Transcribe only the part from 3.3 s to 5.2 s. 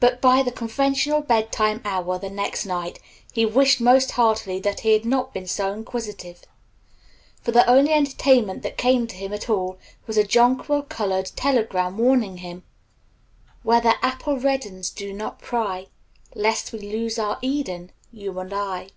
he wished most heartily that he had